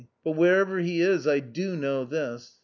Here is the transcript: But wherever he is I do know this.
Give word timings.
But 0.23 0.31
wherever 0.31 0.79
he 0.79 0.99
is 1.01 1.27
I 1.27 1.41
do 1.41 1.75
know 1.75 2.05
this. 2.05 2.55